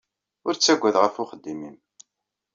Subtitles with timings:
[0.47, 1.77] Ur ttagad ɣef uxeddim-nnem.